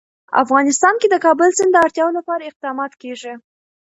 [0.43, 3.33] افغانستان کې د کابل سیند د اړتیاوو لپاره اقدامات کېږي.